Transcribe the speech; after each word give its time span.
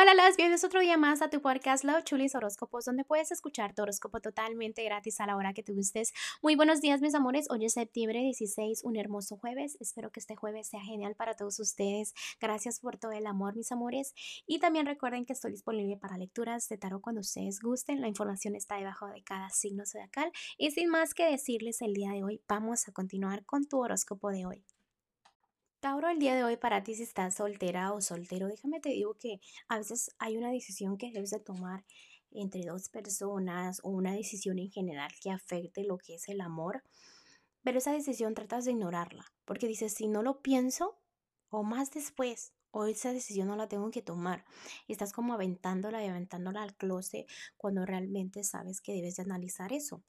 Hola, 0.00 0.14
las 0.14 0.36
bienvenidos 0.36 0.62
otro 0.62 0.78
día 0.78 0.96
más 0.96 1.22
a 1.22 1.28
tu 1.28 1.42
podcast 1.42 1.82
Love 1.82 2.04
Chulis 2.04 2.36
Horóscopos, 2.36 2.84
donde 2.84 3.02
puedes 3.02 3.32
escuchar 3.32 3.74
tu 3.74 3.82
horóscopo 3.82 4.20
totalmente 4.20 4.84
gratis 4.84 5.18
a 5.20 5.26
la 5.26 5.34
hora 5.34 5.52
que 5.52 5.64
te 5.64 5.72
gustes. 5.72 6.14
Muy 6.40 6.54
buenos 6.54 6.80
días, 6.80 7.00
mis 7.00 7.16
amores. 7.16 7.50
Hoy 7.50 7.64
es 7.64 7.72
septiembre 7.72 8.20
16, 8.20 8.84
un 8.84 8.94
hermoso 8.94 9.36
jueves. 9.38 9.76
Espero 9.80 10.12
que 10.12 10.20
este 10.20 10.36
jueves 10.36 10.68
sea 10.68 10.80
genial 10.80 11.16
para 11.16 11.34
todos 11.34 11.58
ustedes. 11.58 12.14
Gracias 12.40 12.78
por 12.78 12.96
todo 12.96 13.10
el 13.10 13.26
amor, 13.26 13.56
mis 13.56 13.72
amores. 13.72 14.14
Y 14.46 14.60
también 14.60 14.86
recuerden 14.86 15.26
que 15.26 15.32
estoy 15.32 15.50
disponible 15.50 15.96
para 15.96 16.16
lecturas 16.16 16.68
de 16.68 16.78
tarot 16.78 17.02
cuando 17.02 17.22
ustedes 17.22 17.58
gusten. 17.60 18.00
La 18.00 18.06
información 18.06 18.54
está 18.54 18.76
debajo 18.76 19.08
de 19.08 19.24
cada 19.24 19.50
signo 19.50 19.84
zodiacal. 19.84 20.30
Y 20.58 20.70
sin 20.70 20.90
más 20.90 21.12
que 21.12 21.28
decirles 21.28 21.82
el 21.82 21.94
día 21.94 22.12
de 22.12 22.22
hoy, 22.22 22.40
vamos 22.46 22.86
a 22.86 22.92
continuar 22.92 23.44
con 23.44 23.66
tu 23.66 23.80
horóscopo 23.80 24.30
de 24.30 24.46
hoy. 24.46 24.64
Tauro, 25.80 26.08
el 26.08 26.18
día 26.18 26.34
de 26.34 26.42
hoy 26.42 26.56
para 26.56 26.82
ti 26.82 26.96
si 26.96 27.04
estás 27.04 27.36
soltera 27.36 27.92
o 27.92 28.00
soltero, 28.00 28.48
déjame 28.48 28.80
te 28.80 28.88
digo 28.88 29.14
que 29.14 29.40
a 29.68 29.78
veces 29.78 30.10
hay 30.18 30.36
una 30.36 30.50
decisión 30.50 30.98
que 30.98 31.12
debes 31.12 31.30
de 31.30 31.38
tomar 31.38 31.84
entre 32.32 32.64
dos 32.64 32.88
personas 32.88 33.78
o 33.84 33.90
una 33.90 34.12
decisión 34.12 34.58
en 34.58 34.72
general 34.72 35.12
que 35.22 35.30
afecte 35.30 35.84
lo 35.84 35.96
que 35.98 36.16
es 36.16 36.28
el 36.28 36.40
amor, 36.40 36.82
pero 37.62 37.78
esa 37.78 37.92
decisión 37.92 38.34
tratas 38.34 38.64
de 38.64 38.72
ignorarla, 38.72 39.24
porque 39.44 39.68
dices, 39.68 39.94
si 39.94 40.08
no 40.08 40.22
lo 40.22 40.42
pienso 40.42 40.98
o 41.48 41.62
más 41.62 41.92
después, 41.92 42.52
o 42.72 42.86
esa 42.86 43.12
decisión 43.12 43.46
no 43.46 43.54
la 43.54 43.68
tengo 43.68 43.92
que 43.92 44.02
tomar, 44.02 44.44
estás 44.88 45.12
como 45.12 45.32
aventándola 45.32 46.04
y 46.04 46.08
aventándola 46.08 46.64
al 46.64 46.74
closet 46.74 47.30
cuando 47.56 47.86
realmente 47.86 48.42
sabes 48.42 48.80
que 48.80 48.94
debes 48.94 49.14
de 49.14 49.22
analizar 49.22 49.72
eso. 49.72 50.02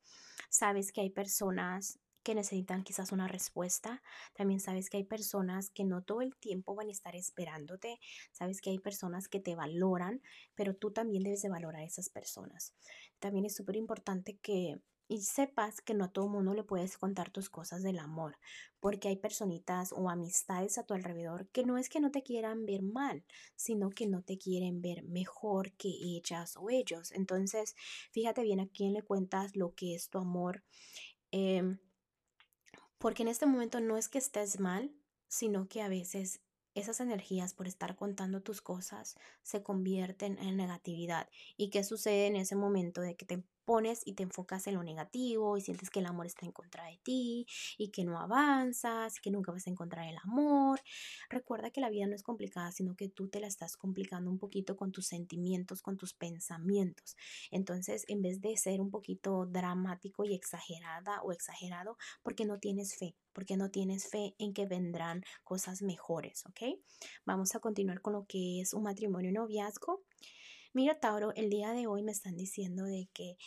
Sabes 0.49 0.91
que 0.91 1.02
hay 1.02 1.12
personas 1.12 1.99
que 2.23 2.36
necesitan 2.36 2.84
quizás 2.84 3.12
una 3.12 3.28
respuesta. 3.28 4.02
También 4.34 4.60
sabes 4.60 4.90
que 4.90 4.98
hay 4.98 5.04
personas 5.04 5.70
que 5.70 5.86
no 5.86 6.04
todo 6.04 6.22
el 6.22 6.36
tiempo 6.36 6.76
van 6.76 6.90
a 6.90 6.91
estar 6.91 7.16
esperándote. 7.16 8.00
Sabes 8.32 8.62
que 8.62 8.70
hay 8.70 8.80
personas 8.80 9.27
que 9.27 9.40
te 9.40 9.55
valoran, 9.55 10.22
pero 10.55 10.76
tú 10.76 10.91
también 10.91 11.24
debes 11.24 11.41
de 11.41 11.50
valorar 11.50 11.82
a 11.82 11.86
esas 11.86 12.10
personas. 12.10 12.74
También 13.20 13.46
es 13.46 13.55
súper 13.55 13.76
importante 13.76 14.38
que 14.38 14.80
y 15.12 15.24
sepas 15.24 15.82
que 15.82 15.96
no 15.96 16.05
a 16.05 16.12
todo 16.12 16.30
mundo 16.30 16.54
le 16.54 16.63
puedes 16.63 16.98
contar 16.99 17.32
tus 17.32 17.49
cosas 17.49 17.82
del 17.82 17.98
amor, 17.98 18.38
porque 18.80 19.08
hay 19.08 19.15
personitas 19.15 19.91
o 19.91 20.08
amistades 20.08 20.77
a 20.77 20.84
tu 20.84 20.93
alrededor 20.93 21.48
que 21.48 21.63
no 21.63 21.80
es 21.80 21.90
que 21.90 21.99
no 21.99 22.12
te 22.12 22.21
quieran 22.21 22.68
ver 22.68 22.84
mal, 22.84 23.26
sino 23.55 23.90
que 23.90 24.05
no 24.05 24.21
te 24.21 24.38
quieren 24.38 24.82
ver 24.82 25.04
mejor 25.04 25.74
que 25.74 25.90
ellas 25.90 26.55
o 26.58 26.70
ellos. 26.70 27.12
Entonces, 27.12 27.76
fíjate 28.12 28.43
bien 28.43 28.60
a 28.60 28.68
quién 28.68 28.93
le 28.93 29.02
cuentas 29.02 29.55
lo 29.55 29.74
que 29.74 29.96
es 29.96 30.10
tu 30.10 30.20
amor. 30.20 30.63
Em, 31.32 31.80
porque 33.00 33.24
en 33.24 33.30
este 33.30 33.48
momento 33.48 33.80
no 33.80 33.98
es 33.98 34.08
que 34.08 34.20
estés 34.20 34.60
mal, 34.60 34.92
sino 35.28 35.68
que 35.68 35.82
a 35.82 35.90
veces 35.90 36.42
esas 36.76 37.00
energías 37.00 37.54
por 37.54 37.68
estar 37.68 37.96
contando 37.96 38.42
tus 38.42 38.62
cosas 38.62 39.16
se 39.42 39.64
convierten 39.64 40.38
en 40.38 40.58
negatividad. 40.58 41.27
¿Y 41.58 41.70
qué 41.70 41.84
sucede 41.84 42.27
en 42.27 42.36
ese 42.36 42.55
momento 42.55 43.02
de 43.02 43.16
que 43.16 43.26
te 43.26 43.44
pones 43.60 44.05
y 44.05 44.13
te 44.13 44.24
enfocas 44.24 44.68
en 44.68 44.76
lo 44.76 44.84
negativo 44.84 45.57
y 45.57 45.62
sientes 45.62 45.90
que 45.90 45.99
el 45.99 46.05
amor 46.05 46.26
está 46.26 46.46
en 46.46 46.52
contra 46.52 46.85
de 46.85 46.98
ti 47.04 47.46
y 47.77 47.90
que 47.90 48.04
no 48.04 48.20
avanzas 48.20 49.18
y 49.18 49.21
que 49.21 49.32
nunca 49.32 49.52
vas 49.52 49.68
a 49.68 49.70
encontrar 49.70 50.07
el 50.07 50.18
amor. 50.18 50.82
Recuerda 51.29 51.71
que 51.71 51.82
la 51.82 51.90
vida 51.90 52.07
no 52.07 52.15
es 52.15 52.24
complicada, 52.24 52.71
sino 52.71 52.96
que 52.96 53.10
tú 53.10 53.30
te 53.30 53.40
la 53.40 53.48
estás 53.48 53.77
complicando 53.77 54.30
un 54.30 54.37
poquito 54.40 54.76
con 54.76 54.91
tus 54.91 55.07
sentimientos, 55.07 55.82
con 55.82 55.98
tus 55.98 56.13
pensamientos. 56.13 57.15
Entonces, 57.52 58.05
en 58.07 58.21
vez 58.21 58.41
de 58.41 58.57
ser 58.57 58.82
un 58.82 58.91
poquito 58.91 59.46
dramático 59.46 60.26
y 60.26 60.34
exagerada 60.34 61.21
o 61.21 61.32
exagerado, 61.32 61.98
porque 62.24 62.46
no 62.46 62.60
tienes 62.60 62.96
fe, 62.96 63.15
porque 63.34 63.57
no 63.57 63.70
tienes 63.70 64.09
fe 64.09 64.35
en 64.40 64.53
que 64.53 64.66
vendrán 64.66 65.24
cosas 65.44 65.81
mejores, 65.81 66.46
¿ok? 66.46 66.80
Vamos 67.25 67.56
a 67.56 67.59
continuar 67.59 68.02
con 68.02 68.13
lo 68.13 68.25
que 68.25 68.62
es 68.62 68.74
un 68.74 68.84
matrimonio 68.84 69.31
noviazgo. 69.31 70.03
Mira, 70.73 71.00
Tauro, 71.00 71.34
el 71.35 71.50
día 71.50 71.72
de 71.73 71.88
hoy 71.88 72.03
me 72.03 72.12
están 72.12 72.35
diciendo 72.38 72.84
de 72.85 73.09
que 73.13 73.38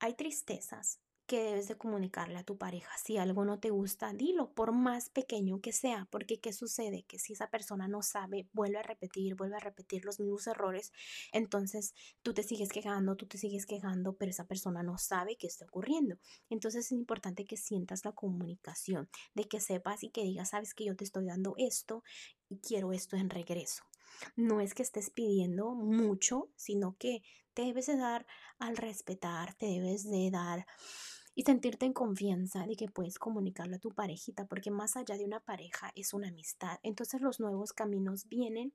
hay 0.00 0.14
tristezas 0.14 1.00
que 1.26 1.42
debes 1.42 1.68
de 1.68 1.76
comunicarle 1.76 2.38
a 2.38 2.44
tu 2.44 2.56
pareja. 2.56 2.90
Si 3.04 3.18
algo 3.18 3.44
no 3.44 3.58
te 3.60 3.70
gusta, 3.70 4.12
dilo, 4.14 4.52
por 4.54 4.72
más 4.72 5.10
pequeño 5.10 5.60
que 5.60 5.72
sea, 5.72 6.08
porque 6.10 6.40
¿qué 6.40 6.52
sucede? 6.52 7.04
Que 7.06 7.18
si 7.18 7.34
esa 7.34 7.50
persona 7.50 7.86
no 7.88 8.02
sabe, 8.02 8.48
vuelve 8.52 8.78
a 8.78 8.82
repetir, 8.82 9.34
vuelve 9.34 9.56
a 9.56 9.60
repetir 9.60 10.04
los 10.06 10.20
mismos 10.20 10.46
errores, 10.46 10.92
entonces 11.32 11.94
tú 12.22 12.32
te 12.32 12.42
sigues 12.42 12.70
quejando, 12.70 13.16
tú 13.16 13.26
te 13.26 13.38
sigues 13.38 13.66
quejando, 13.66 14.14
pero 14.16 14.30
esa 14.30 14.46
persona 14.46 14.82
no 14.82 14.98
sabe 14.98 15.36
qué 15.36 15.46
está 15.48 15.66
ocurriendo. 15.66 16.16
Entonces 16.48 16.86
es 16.86 16.92
importante 16.92 17.44
que 17.44 17.56
sientas 17.58 18.04
la 18.04 18.12
comunicación, 18.12 19.10
de 19.34 19.44
que 19.48 19.60
sepas 19.60 20.02
y 20.04 20.10
que 20.10 20.22
digas, 20.22 20.50
sabes 20.50 20.74
que 20.74 20.86
yo 20.86 20.96
te 20.96 21.04
estoy 21.04 21.26
dando 21.26 21.54
esto 21.58 22.02
y 22.48 22.58
quiero 22.60 22.92
esto 22.92 23.16
en 23.16 23.28
regreso. 23.30 23.84
No 24.36 24.60
es 24.60 24.74
que 24.74 24.82
estés 24.82 25.10
pidiendo 25.10 25.74
mucho, 25.74 26.50
sino 26.56 26.96
que 26.98 27.22
te 27.54 27.62
debes 27.62 27.86
de 27.86 27.96
dar 27.96 28.26
al 28.58 28.76
respetar, 28.76 29.54
te 29.54 29.66
debes 29.66 30.08
de 30.08 30.30
dar 30.30 30.66
y 31.34 31.42
sentirte 31.42 31.86
en 31.86 31.92
confianza 31.92 32.66
de 32.66 32.76
que 32.76 32.88
puedes 32.88 33.18
comunicarlo 33.18 33.76
a 33.76 33.80
tu 33.80 33.94
parejita, 33.94 34.46
porque 34.46 34.70
más 34.70 34.96
allá 34.96 35.16
de 35.16 35.24
una 35.24 35.40
pareja 35.40 35.92
es 35.94 36.12
una 36.12 36.28
amistad. 36.28 36.78
Entonces 36.82 37.20
los 37.20 37.38
nuevos 37.38 37.72
caminos 37.72 38.28
vienen 38.28 38.72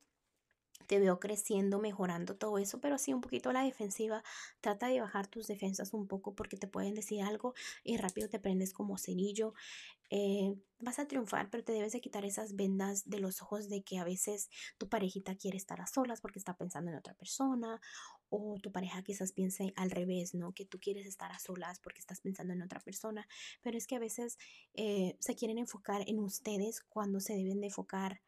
te 0.83 0.99
veo 0.99 1.19
creciendo, 1.19 1.79
mejorando 1.79 2.35
todo 2.35 2.57
eso, 2.57 2.79
pero 2.79 2.97
sí 2.97 3.13
un 3.13 3.21
poquito 3.21 3.49
a 3.49 3.53
la 3.53 3.63
defensiva. 3.63 4.23
Trata 4.61 4.87
de 4.87 5.01
bajar 5.01 5.27
tus 5.27 5.47
defensas 5.47 5.93
un 5.93 6.07
poco 6.07 6.35
porque 6.35 6.57
te 6.57 6.67
pueden 6.67 6.93
decir 6.95 7.21
algo 7.21 7.53
y 7.83 7.97
rápido 7.97 8.29
te 8.29 8.39
prendes 8.39 8.73
como 8.73 8.97
cerillo. 8.97 9.53
Eh, 10.09 10.55
vas 10.79 10.99
a 10.99 11.07
triunfar, 11.07 11.49
pero 11.49 11.63
te 11.63 11.71
debes 11.71 11.93
de 11.93 12.01
quitar 12.01 12.25
esas 12.25 12.55
vendas 12.55 13.09
de 13.09 13.19
los 13.19 13.41
ojos 13.41 13.69
de 13.69 13.81
que 13.83 13.97
a 13.97 14.03
veces 14.03 14.49
tu 14.77 14.87
parejita 14.87 15.35
quiere 15.35 15.57
estar 15.57 15.81
a 15.81 15.87
solas 15.87 16.21
porque 16.21 16.39
está 16.39 16.55
pensando 16.55 16.91
en 16.91 16.97
otra 16.97 17.15
persona 17.15 17.81
o 18.29 18.59
tu 18.61 18.71
pareja 18.71 19.01
quizás 19.03 19.31
piense 19.31 19.73
al 19.75 19.91
revés, 19.91 20.33
¿no? 20.33 20.53
Que 20.53 20.65
tú 20.65 20.79
quieres 20.79 21.07
estar 21.07 21.31
a 21.31 21.39
solas 21.39 21.79
porque 21.79 21.99
estás 21.99 22.21
pensando 22.21 22.53
en 22.53 22.61
otra 22.61 22.79
persona, 22.79 23.27
pero 23.61 23.77
es 23.77 23.87
que 23.87 23.95
a 23.95 23.99
veces 23.99 24.37
eh, 24.73 25.15
se 25.19 25.35
quieren 25.35 25.57
enfocar 25.57 26.03
en 26.07 26.19
ustedes 26.19 26.81
cuando 26.81 27.19
se 27.19 27.33
deben 27.33 27.61
de 27.61 27.67
enfocar 27.67 28.21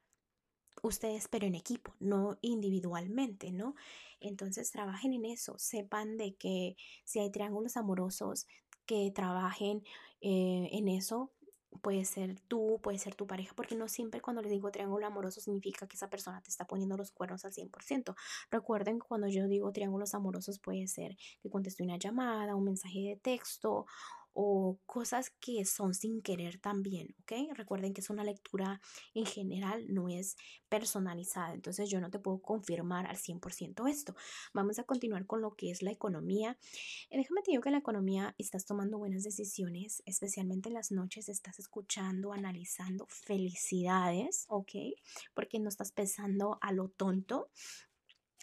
ustedes, 0.81 1.27
pero 1.27 1.47
en 1.47 1.55
equipo, 1.55 1.95
no 1.99 2.37
individualmente, 2.41 3.51
¿no? 3.51 3.75
Entonces 4.19 4.71
trabajen 4.71 5.13
en 5.13 5.25
eso, 5.25 5.55
sepan 5.57 6.17
de 6.17 6.35
que 6.35 6.75
si 7.03 7.19
hay 7.19 7.31
triángulos 7.31 7.77
amorosos, 7.77 8.47
que 8.85 9.11
trabajen 9.11 9.83
eh, 10.21 10.69
en 10.71 10.87
eso, 10.87 11.31
puede 11.81 12.05
ser 12.05 12.39
tú, 12.47 12.79
puede 12.81 12.97
ser 12.97 13.15
tu 13.15 13.27
pareja, 13.27 13.53
porque 13.55 13.75
no 13.75 13.87
siempre 13.87 14.21
cuando 14.21 14.41
les 14.41 14.51
digo 14.51 14.71
triángulo 14.71 15.05
amoroso 15.05 15.41
significa 15.41 15.87
que 15.87 15.95
esa 15.95 16.09
persona 16.09 16.41
te 16.41 16.49
está 16.49 16.65
poniendo 16.65 16.97
los 16.97 17.11
cuernos 17.11 17.45
al 17.45 17.53
100%. 17.53 18.15
Recuerden 18.51 18.99
que 18.99 19.07
cuando 19.07 19.27
yo 19.27 19.47
digo 19.47 19.71
triángulos 19.71 20.13
amorosos 20.13 20.59
puede 20.59 20.87
ser 20.87 21.17
que 21.41 21.49
conteste 21.49 21.83
una 21.83 21.97
llamada, 21.97 22.55
un 22.55 22.65
mensaje 22.65 22.99
de 22.99 23.15
texto 23.17 23.85
o 24.37 24.77
cosas 24.85 25.31
que 25.39 25.63
son 25.63 25.93
sin 25.93 26.21
querer 26.21 26.59
también, 26.59 27.15
¿ok? 27.21 27.55
Recuerden 27.55 27.93
que 27.93 28.01
es 28.01 28.09
una 28.09 28.25
lectura 28.25 28.81
en 29.13 29.25
general, 29.25 29.85
no 29.87 30.09
es 30.09 30.35
personalizada, 30.67 31.53
entonces 31.53 31.89
yo 31.89 32.01
no 32.01 32.11
te 32.11 32.19
puedo 32.19 32.39
confirmar 32.39 33.07
al 33.07 33.15
100% 33.15 33.89
esto. 33.89 34.13
Vamos 34.53 34.77
a 34.77 34.83
continuar 34.83 35.25
con 35.25 35.41
lo 35.41 35.55
que 35.55 35.71
es 35.71 35.81
la 35.81 35.91
economía. 35.91 36.57
Eh, 37.09 37.17
déjame 37.17 37.43
te 37.43 37.51
digo 37.51 37.63
que 37.63 37.71
la 37.71 37.77
economía 37.77 38.35
estás 38.37 38.65
tomando 38.65 38.97
buenas 38.97 39.23
decisiones, 39.23 40.03
especialmente 40.05 40.67
en 40.67 40.75
las 40.75 40.91
noches 40.91 41.29
estás 41.29 41.57
escuchando, 41.59 42.33
analizando 42.33 43.07
felicidades, 43.07 44.45
¿ok? 44.49 44.71
Porque 45.33 45.59
no 45.59 45.69
estás 45.69 45.93
pensando 45.93 46.57
a 46.59 46.73
lo 46.73 46.89
tonto, 46.89 47.49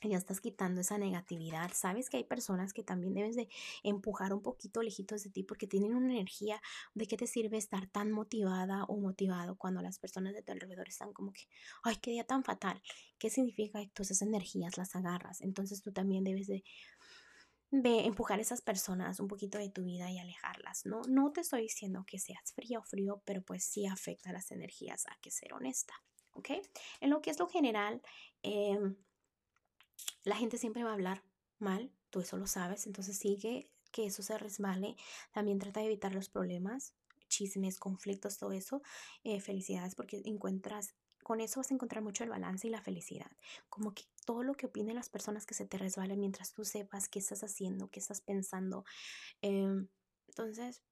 ya 0.09 0.19
estás 0.19 0.41
quitando 0.41 0.81
esa 0.81 0.99
negatividad. 0.99 1.71
Sabes 1.75 2.11
que 2.11 2.19
hay 2.19 2.25
personas 2.25 2.73
que 2.73 2.83
también 2.83 3.15
debes 3.15 3.37
de 3.37 3.49
empujar 3.83 4.33
un 4.33 4.43
poquito 4.43 4.83
lejitos 4.83 5.23
de 5.25 5.31
ti 5.31 5.43
porque 5.43 5.67
tienen 5.67 5.95
una 5.95 6.13
energía 6.13 6.61
de 6.95 7.07
que 7.07 7.17
te 7.17 7.27
sirve 7.27 7.57
estar 7.57 7.87
tan 7.89 8.11
motivada 8.11 8.85
o 8.85 8.99
motivado 8.99 9.57
cuando 9.57 9.83
las 9.83 9.99
personas 9.99 10.35
de 10.35 10.43
tu 10.43 10.53
alrededor 10.53 10.89
están 10.89 11.13
como 11.13 11.33
que, 11.33 11.43
ay, 11.83 11.97
qué 11.97 12.11
día 12.11 12.25
tan 12.25 12.45
fatal. 12.45 12.83
¿Qué 13.19 13.31
significa 13.31 13.81
que 13.81 13.89
todas 13.89 14.11
esas 14.11 14.29
energías 14.29 14.77
las 14.77 14.95
agarras? 14.97 15.41
Entonces 15.41 15.83
tú 15.83 15.93
también 15.93 16.25
debes 16.25 16.47
de, 16.47 16.65
de 17.71 18.01
empujar 18.01 18.39
a 18.39 18.43
esas 18.43 18.61
personas 18.61 19.21
un 19.21 19.29
poquito 19.29 19.59
de 19.59 19.71
tu 19.71 19.85
vida 19.85 20.11
y 20.11 20.19
alejarlas. 20.19 20.85
No, 20.85 21.03
no 21.09 21.33
te 21.33 21.41
estoy 21.41 21.63
diciendo 21.63 22.05
que 22.07 22.19
seas 22.19 22.53
frío 22.53 22.81
o 22.81 22.85
frío, 22.85 23.23
pero 23.25 23.43
pues 23.43 23.65
sí 23.65 23.87
afecta 23.87 24.33
las 24.33 24.51
energías, 24.51 25.07
a 25.07 25.17
que 25.21 25.31
ser 25.31 25.55
honesta. 25.55 25.95
¿Ok? 26.35 26.51
En 27.01 27.11
lo 27.11 27.21
que 27.21 27.31
es 27.31 27.39
lo 27.39 27.47
general, 27.47 28.01
eh, 28.43 28.79
la 30.25 30.37
gente 30.37 30.59
siempre 30.59 30.85
va 30.85 30.91
a 30.91 30.95
hablar 30.95 31.25
mal, 31.59 31.93
tú 32.11 32.21
eso 32.21 32.37
lo 32.37 32.47
sabes, 32.47 32.87
entonces 32.87 33.19
sigue 33.19 33.71
que 33.93 34.07
eso 34.07 34.23
se 34.23 34.39
resbale. 34.39 34.97
También 35.33 35.59
trata 35.59 35.81
de 35.81 35.87
evitar 35.87 36.15
los 36.15 36.29
problemas, 36.29 36.95
chismes, 37.29 37.79
conflictos, 37.79 38.39
todo 38.39 38.53
eso. 38.53 38.83
Eh, 39.25 39.41
felicidades 39.41 39.95
porque 39.95 40.23
encuentras, 40.25 40.95
con 41.23 41.41
eso 41.41 41.61
vas 41.61 41.71
a 41.71 41.75
encontrar 41.75 42.03
mucho 42.03 42.25
el 42.25 42.31
balance 42.31 42.67
y 42.67 42.71
la 42.71 42.81
felicidad. 42.81 43.31
Como 43.69 43.95
que 43.95 44.05
todo 44.27 44.43
lo 44.43 44.55
que 44.55 44.67
opinen 44.67 44.97
las 44.97 45.09
personas 45.09 45.47
que 45.47 45.55
se 45.55 45.67
te 45.67 45.79
resbalen 45.79 46.19
mientras 46.19 46.53
tú 46.53 46.65
sepas 46.65 47.09
qué 47.09 47.19
estás 47.21 47.45
haciendo, 47.45 47.89
qué 47.91 48.01
estás 48.01 48.21
pensando. 48.23 48.85
Em, 49.43 49.89
entonces, 50.29 50.83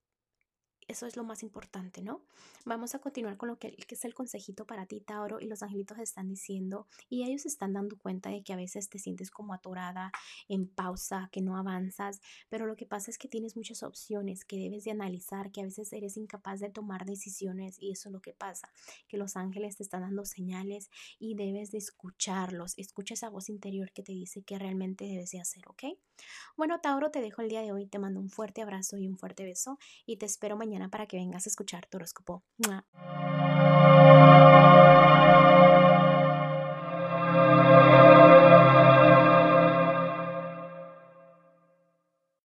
eso 0.90 1.06
es 1.06 1.16
lo 1.16 1.24
más 1.24 1.42
importante, 1.42 2.02
¿no? 2.02 2.20
Vamos 2.64 2.94
a 2.94 2.98
continuar 2.98 3.36
con 3.36 3.48
lo 3.48 3.58
que, 3.58 3.76
es 3.88 4.04
el 4.04 4.12
consejito 4.12 4.66
para 4.66 4.86
ti, 4.86 5.00
Tauro, 5.00 5.40
y 5.40 5.46
los 5.46 5.62
angelitos 5.62 5.98
están 5.98 6.28
diciendo, 6.28 6.86
y 7.08 7.22
ellos 7.22 7.46
están 7.46 7.72
dando 7.72 7.96
cuenta 7.96 8.28
de 8.30 8.42
que 8.42 8.52
a 8.52 8.56
veces 8.56 8.88
te 8.88 8.98
sientes 8.98 9.30
como 9.30 9.54
atorada, 9.54 10.10
en 10.48 10.66
pausa, 10.66 11.28
que 11.32 11.40
no 11.40 11.56
avanzas, 11.56 12.20
pero 12.48 12.66
lo 12.66 12.76
que 12.76 12.86
pasa 12.86 13.10
es 13.10 13.18
que 13.18 13.28
tienes 13.28 13.56
muchas 13.56 13.82
opciones 13.82 14.44
que 14.44 14.56
debes 14.56 14.84
de 14.84 14.90
analizar, 14.90 15.52
que 15.52 15.60
a 15.60 15.64
veces 15.64 15.92
eres 15.92 16.16
incapaz 16.16 16.60
de 16.60 16.70
tomar 16.70 17.06
decisiones, 17.06 17.76
y 17.80 17.92
eso 17.92 18.08
es 18.08 18.12
lo 18.12 18.20
que 18.20 18.32
pasa, 18.32 18.68
que 19.06 19.16
los 19.16 19.36
ángeles 19.36 19.76
te 19.76 19.84
están 19.84 20.02
dando 20.02 20.24
señales 20.24 20.90
y 21.18 21.34
debes 21.34 21.70
de 21.70 21.78
escucharlos, 21.78 22.74
escucha 22.76 23.14
esa 23.14 23.30
voz 23.30 23.48
interior 23.48 23.92
que 23.92 24.02
te 24.02 24.12
dice 24.12 24.42
que 24.42 24.58
realmente 24.58 25.04
debes 25.04 25.30
de 25.30 25.40
hacer, 25.40 25.68
¿ok? 25.68 25.84
Bueno, 26.56 26.80
Tauro, 26.80 27.10
te 27.10 27.20
dejo 27.20 27.42
el 27.42 27.48
día 27.48 27.62
de 27.62 27.72
hoy, 27.72 27.86
te 27.86 27.98
mando 27.98 28.20
un 28.20 28.28
fuerte 28.28 28.60
abrazo 28.60 28.98
y 28.98 29.06
un 29.06 29.16
fuerte 29.16 29.44
beso, 29.44 29.78
y 30.04 30.16
te 30.16 30.26
espero 30.26 30.56
mañana 30.56 30.79
para 30.88 31.06
que 31.06 31.16
vengas 31.16 31.46
a 31.46 31.50
escuchar 31.50 31.86
tu 31.86 31.98
horóscopo. 31.98 32.42